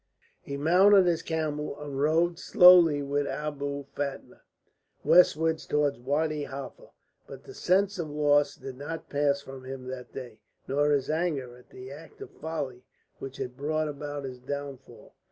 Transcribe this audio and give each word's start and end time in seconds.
He 0.41 0.57
mounted 0.57 1.05
his 1.05 1.21
camel 1.21 1.79
and 1.79 2.01
rode 2.01 2.39
slowly 2.39 3.03
with 3.03 3.27
Abou 3.29 3.83
Fatma 3.95 4.41
westwards 5.03 5.67
towards 5.67 5.99
Wadi 5.99 6.45
Halfa. 6.45 6.87
But 7.27 7.43
the 7.43 7.53
sense 7.53 7.99
of 7.99 8.09
loss 8.09 8.55
did 8.55 8.77
not 8.79 9.11
pass 9.11 9.41
from 9.41 9.63
him 9.63 9.85
that 9.89 10.11
day, 10.11 10.39
nor 10.67 10.89
his 10.89 11.11
anger 11.11 11.55
at 11.55 11.69
the 11.69 11.91
act 11.91 12.19
of 12.19 12.31
folly 12.31 12.83
which 13.19 13.37
had 13.37 13.55
brought 13.55 13.87
about 13.87 14.23
his 14.23 14.39
downfall. 14.39 15.13